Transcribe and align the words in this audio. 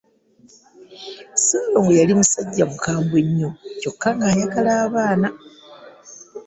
Ssaalongo 1.37 1.91
yali 1.99 2.13
musajja 2.19 2.63
mukambwe 2.71 3.19
nnyo 3.27 3.49
kyokka 3.79 4.07
ng’ayagala 4.15 4.71
abaana. 4.85 5.27